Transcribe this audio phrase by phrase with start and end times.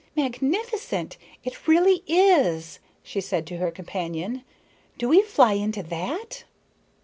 [0.17, 1.15] "Magnificent!
[1.43, 4.43] It really is," she said to her companion.
[4.97, 6.43] "Do we fly into that?"